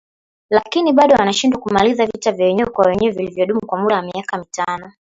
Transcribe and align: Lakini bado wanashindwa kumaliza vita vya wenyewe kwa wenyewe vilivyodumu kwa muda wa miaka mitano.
Lakini 0.49 0.93
bado 0.93 1.15
wanashindwa 1.15 1.59
kumaliza 1.61 2.05
vita 2.05 2.31
vya 2.31 2.45
wenyewe 2.45 2.69
kwa 2.69 2.85
wenyewe 2.87 3.13
vilivyodumu 3.13 3.61
kwa 3.65 3.79
muda 3.79 3.95
wa 3.95 4.01
miaka 4.01 4.37
mitano. 4.37 4.91